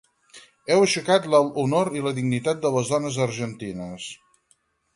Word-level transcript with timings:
Heu 0.75 0.79
aixecat 0.85 1.27
alt 1.39 1.51
l’honor 1.59 1.91
i 1.99 2.03
la 2.07 2.15
dignitat 2.21 2.65
de 2.65 2.73
les 2.77 2.91
dones 2.95 3.21
argentines. 3.27 4.09